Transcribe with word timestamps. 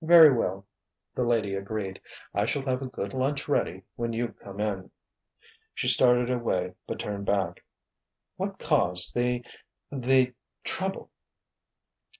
"Very 0.00 0.32
well," 0.32 0.66
the 1.14 1.24
lady 1.24 1.54
agreed. 1.54 2.00
"I 2.32 2.46
shall 2.46 2.62
have 2.64 2.80
a 2.80 2.86
good 2.86 3.12
lunch 3.12 3.48
ready 3.48 3.82
when 3.96 4.14
you 4.14 4.28
come 4.28 4.58
in." 4.58 4.90
She 5.74 5.88
started 5.88 6.30
away, 6.30 6.72
but 6.86 6.98
turned 6.98 7.26
back. 7.26 7.62
"What 8.38 8.58
caused 8.58 9.14
the—the—trouble?" 9.14 11.10